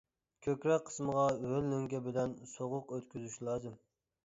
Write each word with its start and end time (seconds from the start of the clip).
كۆكرەك 0.45 0.87
قىسمىغا 0.87 1.25
ھۆل 1.51 1.69
لۆڭگە 1.75 2.01
بىلەن 2.09 2.35
سوغۇق 2.55 2.97
ئۆتكۈزۈش 2.99 3.39
لازىم. 3.51 3.81